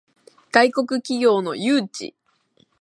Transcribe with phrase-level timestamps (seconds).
[0.51, 2.15] 外国企業の誘致